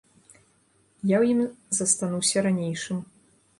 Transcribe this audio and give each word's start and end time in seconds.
Я 1.09 1.17
ў 1.19 1.25
ім 1.35 1.41
застануся 1.81 2.37
ранейшым. 2.49 3.07